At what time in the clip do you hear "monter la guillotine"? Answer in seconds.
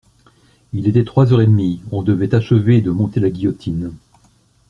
2.89-3.93